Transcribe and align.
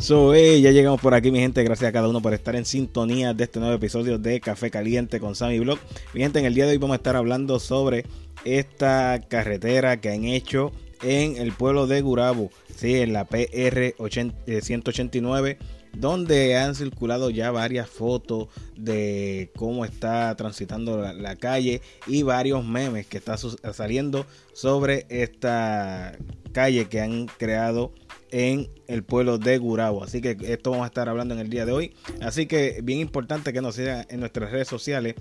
So, 0.00 0.34
ya 0.34 0.70
llegamos 0.70 0.98
por 0.98 1.12
aquí, 1.12 1.30
mi 1.30 1.40
gente. 1.40 1.62
Gracias 1.62 1.86
a 1.86 1.92
cada 1.92 2.08
uno 2.08 2.22
por 2.22 2.32
estar 2.32 2.56
en 2.56 2.64
sintonía 2.64 3.34
de 3.34 3.44
este 3.44 3.60
nuevo 3.60 3.74
episodio 3.74 4.18
de 4.18 4.40
Café 4.40 4.70
Caliente 4.70 5.20
con 5.20 5.34
Sammy 5.34 5.58
Blog. 5.58 5.78
Mi 6.14 6.22
gente, 6.22 6.38
en 6.38 6.46
el 6.46 6.54
día 6.54 6.64
de 6.64 6.72
hoy 6.72 6.78
vamos 6.78 6.94
a 6.94 6.96
estar 6.96 7.16
hablando 7.16 7.60
sobre 7.60 8.06
esta 8.44 9.20
carretera 9.28 10.00
que 10.00 10.08
han 10.08 10.24
hecho 10.24 10.72
en 11.02 11.36
el 11.36 11.52
pueblo 11.52 11.86
de 11.86 12.00
Gurabo, 12.00 12.50
¿sí? 12.74 12.96
en 12.96 13.12
la 13.12 13.26
PR 13.26 13.94
189 14.62 15.58
donde 15.92 16.56
han 16.56 16.74
circulado 16.74 17.30
ya 17.30 17.50
varias 17.50 17.88
fotos 17.90 18.48
de 18.76 19.50
cómo 19.56 19.84
está 19.84 20.34
transitando 20.36 21.02
la, 21.12 21.36
calle 21.36 21.82
y 22.06 22.22
varios 22.22 22.64
memes 22.64 23.06
que 23.06 23.18
están 23.18 23.38
saliendo 23.74 24.24
sobre 24.52 25.04
esta 25.08 26.16
calle 26.52 26.86
que 26.88 27.00
han 27.00 27.26
creado 27.26 27.92
en 28.30 28.68
el 28.86 29.02
pueblo 29.02 29.38
de 29.38 29.58
Gurabo. 29.58 30.04
Así 30.04 30.20
que 30.20 30.36
esto 30.42 30.70
vamos 30.70 30.84
a 30.84 30.88
estar 30.88 31.08
hablando 31.08 31.34
en 31.34 31.40
el 31.40 31.50
día 31.50 31.66
de 31.66 31.72
hoy. 31.72 31.94
Así 32.20 32.46
que 32.46 32.80
bien 32.82 33.00
importante 33.00 33.52
que 33.52 33.60
nos 33.60 33.76
sigan 33.76 34.06
en 34.08 34.20
nuestras 34.20 34.50
redes 34.50 34.68
sociales. 34.68 35.14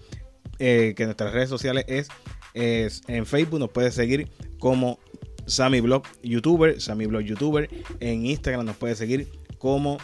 Eh, 0.62 0.94
que 0.98 1.06
nuestras 1.06 1.32
redes 1.32 1.48
sociales 1.48 1.86
es, 1.88 2.10
es, 2.54 3.02
en 3.08 3.26
Facebook 3.26 3.60
nos 3.60 3.70
puede 3.70 3.92
seguir 3.92 4.30
como 4.60 5.00
Sammy 5.46 5.80
Blog 5.80 6.04
YouTuber, 6.22 6.82
Sammy 6.82 7.06
Blog 7.06 7.22
YouTuber. 7.22 7.70
En 8.00 8.26
Instagram 8.26 8.66
nos 8.66 8.76
puede 8.76 8.96
seguir 8.96 9.28
como 9.58 9.98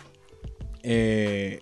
eh, 0.87 1.61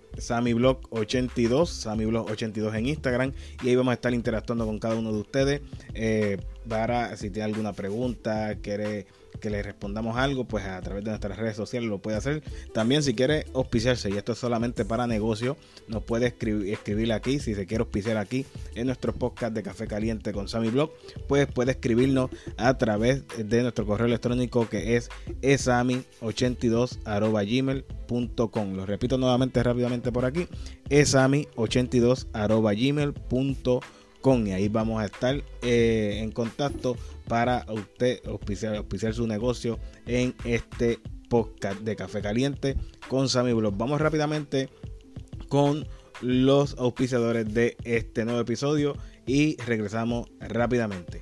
Blog 0.56 0.80
82, 0.90 1.70
Sammy 1.70 2.06
Blog 2.06 2.30
82 2.30 2.76
en 2.76 2.88
Instagram 2.88 3.32
y 3.64 3.70
ahí 3.70 3.76
vamos 3.76 3.92
a 3.92 3.96
estar 3.96 4.14
interactuando 4.14 4.66
con 4.66 4.80
cada 4.80 4.96
uno 4.96 5.14
de 5.14 5.20
ustedes 5.20 5.62
eh, 5.94 6.38
para 6.68 7.16
si 7.16 7.30
tiene 7.30 7.46
alguna 7.46 7.72
pregunta, 7.72 8.56
quiere 8.62 9.08
que 9.44 9.50
le 9.50 9.62
respondamos 9.62 10.16
algo, 10.16 10.46
pues 10.46 10.64
a 10.64 10.80
través 10.80 11.04
de 11.04 11.10
nuestras 11.10 11.38
redes 11.38 11.58
sociales 11.58 11.90
lo 11.90 11.98
puede 11.98 12.16
hacer. 12.16 12.42
También 12.74 13.04
si 13.04 13.14
quiere 13.14 13.46
auspiciarse, 13.54 14.10
y 14.10 14.14
esto 14.14 14.32
es 14.32 14.38
solamente 14.38 14.86
para 14.86 15.06
negocio, 15.06 15.58
nos 15.90 16.02
puede 16.02 16.28
escribir, 16.28 16.72
escribir 16.72 17.12
aquí, 17.12 17.40
si 17.40 17.54
se 17.54 17.66
quiere 17.66 17.82
auspiciar 17.82 18.16
aquí 18.16 18.46
en 18.74 18.86
nuestro 18.88 19.12
podcast 19.12 19.54
de 19.54 19.62
Café 19.62 19.86
Caliente 19.86 20.32
con 20.32 20.48
Sammy 20.48 20.70
Blog, 20.70 20.92
pues 21.28 21.46
puede 21.48 21.72
escribirnos 21.74 22.30
a 22.56 22.78
través 22.78 23.24
de 23.38 23.64
nuestro 23.64 23.86
correo 23.86 24.08
electrónico 24.08 24.70
que 24.70 24.96
es 24.96 25.10
esami82 25.42 27.00
gmail.com. 27.04 28.74
Lo 28.76 28.86
repito 28.86 29.18
nuevamente 29.18 29.62
rápidamente 29.62 30.14
por 30.14 30.24
aquí, 30.24 30.48
esami82 30.90 32.28
gmail.com 34.24 34.48
y 34.48 34.52
ahí 34.52 34.68
vamos 34.70 35.02
a 35.02 35.06
estar 35.06 35.44
eh, 35.62 36.20
en 36.22 36.32
contacto 36.32 36.96
para 37.28 37.66
usted 37.70 38.22
auspiciar, 38.26 39.14
su 39.14 39.28
negocio 39.28 39.80
en 40.06 40.34
este 40.46 41.00
podcast 41.30 41.82
de 41.82 41.96
Café 41.96 42.22
Caliente 42.22 42.76
con 43.08 43.30
Sammy. 43.30 43.54
Vamos 43.54 44.02
rápidamente 44.02 44.70
con 45.48 45.88
los 46.22 46.76
auspiciadores 46.78 47.54
de 47.54 47.78
este 47.84 48.26
nuevo 48.26 48.40
episodio 48.40 48.96
y 49.26 49.58
regresamos 49.58 50.30
rápidamente. 50.40 51.22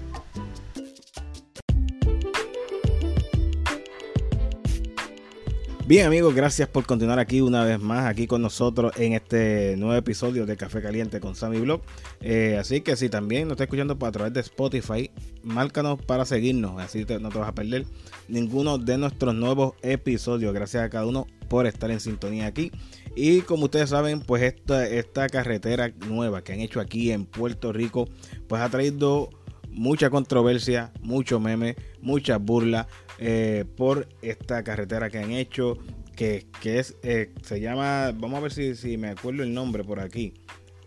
Bien 5.91 6.05
amigos, 6.05 6.33
gracias 6.33 6.69
por 6.69 6.85
continuar 6.85 7.19
aquí 7.19 7.41
una 7.41 7.65
vez 7.65 7.77
más, 7.77 8.05
aquí 8.05 8.25
con 8.25 8.41
nosotros 8.41 8.93
en 8.95 9.11
este 9.11 9.75
nuevo 9.75 9.93
episodio 9.93 10.45
de 10.45 10.55
Café 10.55 10.81
Caliente 10.81 11.19
con 11.19 11.35
Sammy 11.35 11.59
Blog. 11.59 11.81
Eh, 12.21 12.55
así 12.57 12.79
que 12.79 12.95
si 12.95 13.09
también 13.09 13.49
nos 13.49 13.55
está 13.55 13.65
escuchando 13.65 13.97
a 13.99 14.11
través 14.13 14.31
de 14.31 14.39
Spotify, 14.39 15.11
márcanos 15.43 16.01
para 16.01 16.23
seguirnos, 16.23 16.79
así 16.79 17.05
no 17.19 17.27
te 17.27 17.37
vas 17.37 17.49
a 17.49 17.53
perder 17.53 17.85
ninguno 18.29 18.77
de 18.77 18.97
nuestros 18.97 19.35
nuevos 19.35 19.73
episodios. 19.81 20.53
Gracias 20.53 20.81
a 20.81 20.89
cada 20.89 21.05
uno 21.05 21.27
por 21.49 21.67
estar 21.67 21.91
en 21.91 21.99
sintonía 21.99 22.45
aquí. 22.45 22.71
Y 23.13 23.41
como 23.41 23.65
ustedes 23.65 23.89
saben, 23.89 24.21
pues 24.21 24.43
esta, 24.43 24.87
esta 24.87 25.27
carretera 25.27 25.91
nueva 26.07 26.41
que 26.41 26.53
han 26.53 26.61
hecho 26.61 26.79
aquí 26.79 27.11
en 27.11 27.25
Puerto 27.25 27.73
Rico, 27.73 28.07
pues 28.47 28.61
ha 28.61 28.69
traído 28.69 29.29
mucha 29.71 30.09
controversia, 30.09 30.91
mucho 31.01 31.39
meme, 31.39 31.75
mucha 32.01 32.37
burla 32.37 32.87
eh, 33.19 33.65
por 33.77 34.07
esta 34.21 34.63
carretera 34.63 35.09
que 35.09 35.19
han 35.19 35.31
hecho, 35.31 35.77
que, 36.15 36.45
es, 36.63 36.97
eh, 37.03 37.33
se 37.41 37.59
llama, 37.59 38.11
vamos 38.15 38.37
a 38.37 38.41
ver 38.41 38.51
si, 38.51 38.75
si, 38.75 38.97
me 38.97 39.09
acuerdo 39.09 39.43
el 39.43 39.53
nombre 39.53 39.83
por 39.83 39.99
aquí, 39.99 40.33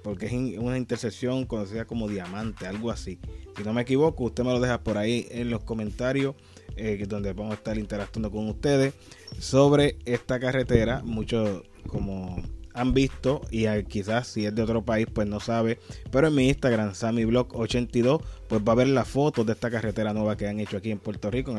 porque 0.03 0.27
es 0.27 0.33
una 0.59 0.78
intersección 0.78 1.45
conocida 1.47 1.87
como 1.87 2.09
diamante, 2.09 2.67
algo 2.67 2.91
así. 2.91 3.19
Si 3.56 3.65
no 3.65 3.72
me 3.72 3.83
equivoco, 3.83 4.25
usted 4.25 4.45
me 4.45 4.53
lo 4.53 4.61
deja 4.61 4.83
por 4.83 4.99
ahí 4.99 5.27
en 5.31 5.51
los 5.51 5.65
comentarios, 5.65 6.34
eh, 6.77 7.05
donde 7.09 7.33
vamos 7.33 7.53
a 7.53 7.55
estar 7.55 7.78
interactuando 7.78 8.31
con 8.31 8.49
ustedes 8.49 8.95
sobre 9.39 9.97
esta 10.05 10.39
carretera. 10.41 11.03
Mucho 11.05 11.62
como 11.87 12.37
han 12.74 12.92
visto 12.92 13.40
y 13.50 13.66
quizás 13.84 14.26
si 14.26 14.44
es 14.44 14.54
de 14.54 14.62
otro 14.62 14.84
país 14.84 15.06
pues 15.12 15.26
no 15.26 15.40
sabe, 15.40 15.78
pero 16.10 16.28
en 16.28 16.34
mi 16.34 16.48
Instagram 16.48 16.92
SammyBlog82 16.92 18.20
pues 18.48 18.62
va 18.68 18.72
a 18.72 18.76
ver 18.76 18.88
las 18.88 19.08
fotos 19.08 19.46
de 19.46 19.52
esta 19.52 19.70
carretera 19.70 20.12
nueva 20.12 20.36
que 20.36 20.48
han 20.48 20.60
hecho 20.60 20.76
aquí 20.76 20.90
en 20.90 20.98
Puerto 20.98 21.30
Rico, 21.30 21.54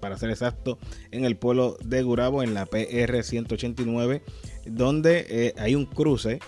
para 0.00 0.18
ser 0.18 0.30
exacto, 0.30 0.78
en 1.10 1.24
el 1.24 1.36
pueblo 1.36 1.76
de 1.82 2.02
Gurabo, 2.02 2.42
en 2.42 2.54
la 2.54 2.66
PR 2.66 3.22
189, 3.22 4.22
donde 4.66 5.26
eh, 5.28 5.54
hay 5.58 5.74
un 5.74 5.86
cruce 5.86 6.40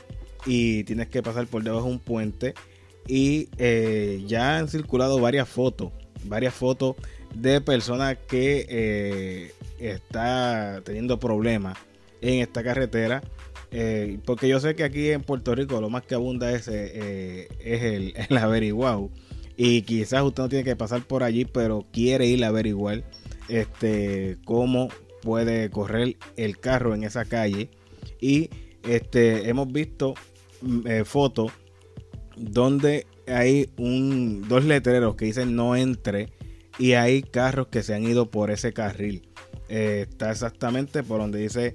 y 0.45 0.85
tienes 0.85 1.09
que 1.09 1.23
pasar 1.23 1.47
por 1.47 1.63
debajo 1.63 1.87
de 1.87 1.93
un 1.93 1.99
puente 1.99 2.55
y 3.09 3.49
eh, 3.57 4.23
ya 4.27 4.59
han 4.59 4.69
circulado 4.69 5.21
varias 5.21 5.49
fotos, 5.49 5.91
varias 6.25 6.55
fotos 6.55 6.97
de 7.35 7.63
personas 7.63 8.19
que 8.29 8.67
eh, 8.69 9.53
está 9.79 10.83
teniendo 10.85 11.19
problemas 11.19 11.79
en 12.21 12.41
esta 12.41 12.63
carretera 12.63 13.23
eh, 13.73 14.19
porque 14.27 14.49
yo 14.49 14.61
sé 14.61 14.77
que 14.77 14.85
aquí 14.85 15.11
en 15.11 15.23
Puerto 15.23 15.55
Rico 15.55 15.81
lo 15.81 15.89
más 15.91 16.03
que 16.03 16.15
abunda 16.15 16.53
es, 16.53 16.69
eh, 16.69 17.49
es 17.59 17.83
el, 17.83 18.15
el, 18.29 18.39
averiguado. 18.39 19.11
Y 19.57 19.83
quizás 19.83 20.23
usted 20.23 20.43
no 20.43 20.49
tiene 20.49 20.65
que 20.65 20.77
pasar 20.77 21.03
por 21.03 21.23
allí, 21.23 21.45
pero 21.45 21.87
quiere 21.93 22.27
ir 22.27 22.45
a 22.45 22.49
averiguar 22.49 23.05
este, 23.49 24.39
cómo 24.45 24.89
puede 25.23 25.71
correr 25.71 26.17
el 26.37 26.59
carro 26.59 26.95
en 26.95 27.05
esa 27.05 27.25
calle. 27.25 27.71
Y 28.21 28.51
este, 28.83 29.49
hemos 29.49 29.73
visto 29.73 30.15
mm, 30.61 30.87
eh, 30.87 31.05
fotos 31.05 31.53
donde 32.37 33.07
hay 33.27 33.71
un, 33.79 34.47
dos 34.49 34.65
letreros 34.65 35.17
que 35.17 35.27
dicen 35.27 35.55
no 35.55 35.77
entre 35.77 36.31
y 36.79 36.93
hay 36.93 37.23
carros 37.23 37.69
que 37.69 37.83
se 37.83 37.95
han 37.95 38.05
ido 38.05 38.31
por 38.31 38.51
ese 38.51 38.73
carril. 38.73 39.29
Está 39.69 40.31
exactamente 40.31 41.03
por 41.03 41.21
donde 41.21 41.39
dice 41.39 41.75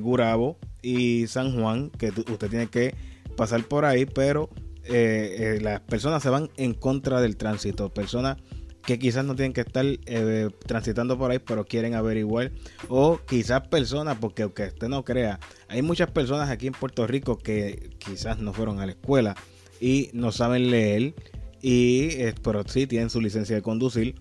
Gurabo 0.00 0.58
y 0.82 1.26
San 1.26 1.60
Juan, 1.60 1.90
que 1.90 2.08
usted 2.08 2.48
tiene 2.48 2.68
que 2.68 2.94
pasar 3.36 3.64
por 3.64 3.84
ahí, 3.84 4.06
pero 4.06 4.48
eh, 4.84 5.56
eh, 5.56 5.60
las 5.60 5.80
personas 5.80 6.22
se 6.22 6.30
van 6.30 6.48
en 6.56 6.74
contra 6.74 7.20
del 7.20 7.36
tránsito, 7.36 7.92
personas 7.92 8.36
que 8.84 9.00
quizás 9.00 9.24
no 9.24 9.34
tienen 9.34 9.52
que 9.52 9.62
estar 9.62 9.84
eh, 9.84 10.48
transitando 10.64 11.18
por 11.18 11.32
ahí, 11.32 11.40
pero 11.40 11.64
quieren 11.64 11.94
averiguar, 11.94 12.52
o 12.88 13.18
quizás 13.26 13.66
personas, 13.66 14.16
porque 14.20 14.44
aunque 14.44 14.66
usted 14.66 14.88
no 14.88 15.04
crea, 15.04 15.40
hay 15.66 15.82
muchas 15.82 16.10
personas 16.12 16.50
aquí 16.50 16.68
en 16.68 16.72
Puerto 16.72 17.04
Rico 17.06 17.36
que 17.36 17.90
quizás 17.98 18.38
no 18.38 18.52
fueron 18.52 18.78
a 18.78 18.86
la 18.86 18.92
escuela 18.92 19.34
y 19.80 20.10
no 20.12 20.30
saben 20.30 20.70
leer, 20.70 21.14
y 21.60 22.10
pero 22.44 22.62
sí 22.68 22.86
tienen 22.86 23.10
su 23.10 23.20
licencia 23.20 23.56
de 23.56 23.62
conducir, 23.62 24.14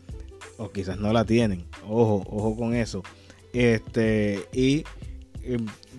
o 0.58 0.72
quizás 0.72 1.00
no 1.00 1.14
la 1.14 1.26
tienen, 1.26 1.66
ojo, 1.84 2.24
ojo 2.30 2.56
con 2.56 2.76
eso, 2.76 3.04
este, 3.54 4.46
y 4.54 4.84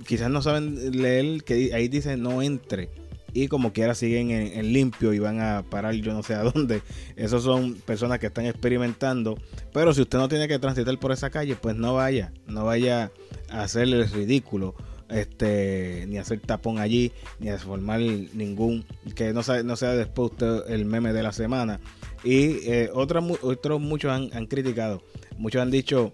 quizás 0.06 0.31
no 0.31 0.43
saben 0.43 1.00
leer 1.00 1.44
que 1.44 1.73
ahí 1.75 1.88
dice 1.88 2.17
no 2.17 2.43
entre 2.43 2.91
y 3.37 3.49
como 3.49 3.75
quiera 3.75 3.94
siguen 3.94 4.31
en, 4.31 4.73
limpio 4.73 5.12
y 5.12 5.19
van 5.19 5.41
a 5.43 5.62
parar 5.69 5.94
yo 5.94 6.14
no 6.14 6.23
sé 6.23 6.35
a 6.35 6.43
dónde. 6.55 6.81
Esos 7.17 7.43
son 7.43 7.75
personas 7.75 8.19
que 8.19 8.29
están 8.29 8.47
experimentando. 8.47 9.37
Pero 9.75 9.93
si 9.93 10.00
usted 10.00 10.19
no 10.19 10.29
tiene 10.29 10.49
que 10.49 10.59
transitar 10.59 10.99
por 10.99 11.12
esa 11.12 11.29
calle, 11.29 11.55
pues 11.55 11.76
no 11.76 11.94
vaya, 11.94 12.32
no 12.47 12.64
vaya 12.64 13.12
a 13.50 13.62
hacerle 13.62 13.99
el 13.99 14.11
ridículo. 14.11 14.75
Este, 15.11 16.06
ni 16.09 16.17
hacer 16.19 16.41
tapón 16.41 16.79
allí, 16.79 17.12
ni 17.38 17.50
a 17.50 17.59
formar 17.59 18.00
ningún, 18.00 18.85
que 19.14 19.32
no 19.32 19.44
sea, 19.44 19.62
no 19.62 19.76
sea 19.76 19.91
después 19.91 20.32
usted 20.32 20.69
el 20.69 20.87
meme 20.87 21.12
de 21.12 21.23
la 21.23 21.32
semana. 21.32 21.79
Y 22.26 22.69
eh, 22.69 22.90
otros, 22.93 23.38
otros 23.40 23.81
muchos 23.81 24.11
han, 24.11 24.46
criticado, 24.46 25.00
muchos 25.38 25.62
han 25.62 25.70
dicho, 25.70 26.12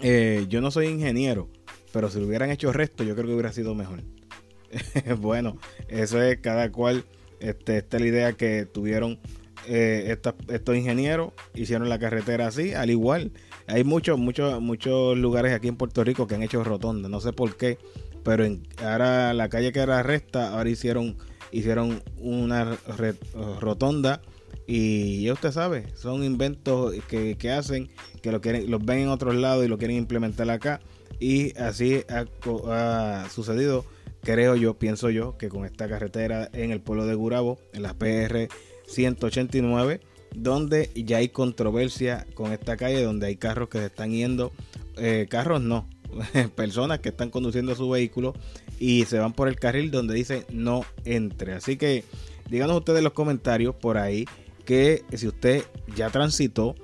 eh, 0.00 0.46
yo 0.48 0.60
no 0.60 0.70
soy 0.70 0.86
ingeniero, 0.86 1.48
pero 1.92 2.08
si 2.08 2.20
hubieran 2.20 2.52
hecho 2.52 2.72
resto, 2.72 3.02
yo 3.02 3.16
creo 3.16 3.26
que 3.26 3.32
hubiera 3.32 3.52
sido 3.52 3.74
mejor. 3.74 4.04
bueno, 5.18 5.58
eso 5.88 6.22
es 6.22 6.38
cada 6.38 6.70
cual. 6.70 7.04
Este, 7.40 7.78
esta 7.78 7.96
es 7.96 8.00
la 8.00 8.08
idea 8.08 8.32
que 8.34 8.64
tuvieron 8.64 9.18
eh, 9.66 10.16
estos 10.48 10.76
ingenieros, 10.76 11.32
hicieron 11.52 11.88
la 11.88 11.98
carretera 11.98 12.46
así, 12.46 12.72
al 12.72 12.90
igual. 12.90 13.32
Hay 13.66 13.82
muchos, 13.82 14.16
muchos, 14.16 14.60
muchos 14.60 15.18
lugares 15.18 15.52
aquí 15.52 15.66
en 15.66 15.74
Puerto 15.74 16.04
Rico 16.04 16.28
que 16.28 16.36
han 16.36 16.44
hecho 16.44 16.62
rotonda, 16.62 17.08
no 17.08 17.18
sé 17.18 17.32
por 17.32 17.56
qué, 17.56 17.78
pero 18.22 18.44
en, 18.44 18.62
ahora 18.80 19.34
la 19.34 19.48
calle 19.48 19.72
que 19.72 19.80
era 19.80 20.00
recta, 20.04 20.56
ahora 20.56 20.70
hicieron, 20.70 21.16
hicieron 21.50 22.04
una 22.20 22.78
rotonda 23.58 24.22
y 24.66 25.24
ya 25.24 25.34
usted 25.34 25.52
sabe, 25.52 25.86
son 25.94 26.24
inventos 26.24 26.94
que, 27.08 27.50
hacen, 27.50 27.90
que 28.22 28.32
lo 28.32 28.40
quieren, 28.40 28.70
los 28.70 28.84
ven 28.84 29.00
en 29.00 29.08
otros 29.08 29.34
lados 29.34 29.64
y 29.64 29.68
lo 29.68 29.78
quieren 29.78 29.96
implementar 29.96 30.48
acá. 30.50 30.80
Y 31.20 31.56
así 31.58 32.02
ha, 32.08 33.28
sucedido, 33.30 33.84
creo 34.22 34.56
yo, 34.56 34.74
pienso 34.74 35.10
yo, 35.10 35.36
que 35.36 35.48
con 35.48 35.64
esta 35.64 35.88
carretera 35.88 36.48
en 36.52 36.70
el 36.70 36.80
pueblo 36.80 37.06
de 37.06 37.14
Gurabo, 37.14 37.58
en 37.72 37.82
la 37.82 37.94
PR 37.94 38.48
189, 38.86 40.00
donde 40.34 40.90
ya 40.94 41.18
hay 41.18 41.28
controversia 41.28 42.26
con 42.34 42.52
esta 42.52 42.76
calle, 42.76 43.02
donde 43.02 43.26
hay 43.26 43.36
carros 43.36 43.68
que 43.68 43.78
se 43.78 43.86
están 43.86 44.12
yendo, 44.12 44.50
eh, 44.96 45.26
carros 45.28 45.60
no, 45.60 45.88
personas 46.56 47.00
que 47.00 47.10
están 47.10 47.30
conduciendo 47.30 47.74
su 47.74 47.88
vehículo 47.90 48.34
y 48.78 49.04
se 49.04 49.18
van 49.18 49.34
por 49.34 49.48
el 49.48 49.56
carril 49.56 49.90
donde 49.90 50.14
dice 50.14 50.46
no 50.50 50.84
entre. 51.04 51.52
Así 51.52 51.76
que 51.76 52.04
díganos 52.48 52.78
ustedes 52.78 53.02
los 53.02 53.12
comentarios 53.12 53.74
por 53.74 53.98
ahí 53.98 54.26
que 54.64 55.04
si 55.14 55.26
usted 55.26 55.64
ya 55.94 56.10
transitó, 56.10 56.74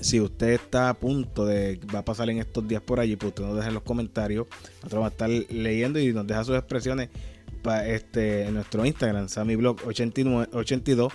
si 0.00 0.20
usted 0.20 0.50
está 0.50 0.88
a 0.88 0.94
punto 0.94 1.44
de, 1.44 1.80
va 1.94 2.00
a 2.00 2.04
pasar 2.04 2.30
en 2.30 2.38
estos 2.38 2.66
días 2.66 2.82
por 2.82 3.00
allí, 3.00 3.16
pues 3.16 3.28
usted 3.28 3.44
nos 3.44 3.56
deja 3.56 3.68
en 3.68 3.74
los 3.74 3.82
comentarios. 3.82 4.46
Nosotros 4.76 4.92
vamos 4.92 5.08
a 5.08 5.12
estar 5.12 5.30
leyendo 5.54 5.98
y 5.98 6.12
nos 6.12 6.26
deja 6.26 6.44
sus 6.44 6.56
expresiones 6.56 7.10
este, 7.84 8.44
en 8.44 8.54
nuestro 8.54 8.84
Instagram, 8.86 9.26
SamiBlog82, 9.26 11.12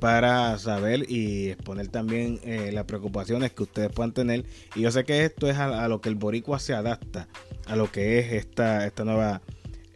para 0.00 0.58
saber 0.58 1.10
y 1.10 1.48
exponer 1.48 1.88
también 1.88 2.38
eh, 2.42 2.70
las 2.72 2.84
preocupaciones 2.84 3.52
que 3.52 3.62
ustedes 3.62 3.90
puedan 3.92 4.12
tener. 4.12 4.44
Y 4.74 4.82
yo 4.82 4.90
sé 4.90 5.04
que 5.04 5.24
esto 5.24 5.48
es 5.48 5.56
a, 5.56 5.84
a, 5.84 5.88
lo 5.88 6.00
que 6.02 6.10
el 6.10 6.16
boricua 6.16 6.58
se 6.58 6.74
adapta, 6.74 7.28
a 7.66 7.76
lo 7.76 7.90
que 7.90 8.18
es 8.18 8.32
esta, 8.32 8.86
esta, 8.86 9.04
nueva, 9.04 9.40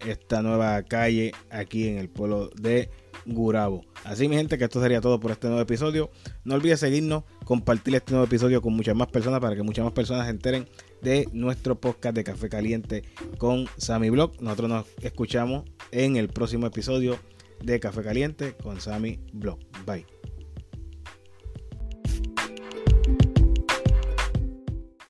esta 0.07 0.41
nueva 0.41 0.83
calle 0.85 1.33
aquí 1.51 1.87
en 1.89 1.99
el 1.99 2.09
pueblo 2.09 2.49
de 2.57 2.89
Gurabo. 3.35 3.85
Así 4.05 4.29
mi 4.29 4.37
gente, 4.37 4.59
que 4.59 4.65
esto 4.65 4.81
sería 4.81 5.01
todo 5.01 5.21
por 5.21 5.31
este 5.31 5.47
nuevo 5.49 5.63
episodio. 5.63 6.11
No 6.45 6.55
olvides 6.55 6.81
seguirnos, 6.81 7.25
compartir 7.45 7.95
este 7.95 8.13
nuevo 8.13 8.27
episodio 8.27 8.63
con 8.63 8.75
muchas 8.75 8.97
más 8.97 9.09
personas 9.09 9.41
para 9.41 9.57
que 9.57 9.63
muchas 9.63 9.85
más 9.85 9.93
personas 9.93 10.27
se 10.27 10.31
enteren 10.31 10.69
de 11.03 11.29
nuestro 11.33 11.81
podcast 11.81 12.15
de 12.15 12.25
Café 12.25 12.49
Caliente 12.49 13.05
con 13.39 13.67
Sammy 13.77 14.11
Blog. 14.11 14.41
Nosotros 14.41 14.69
nos 14.69 14.87
escuchamos 15.03 15.65
en 15.91 16.17
el 16.17 16.29
próximo 16.29 16.67
episodio 16.67 17.19
de 17.63 17.81
Café 17.81 18.03
Caliente 18.03 18.55
con 18.63 18.81
Sammy 18.81 19.21
Blog. 19.33 19.59
Bye. 19.87 20.20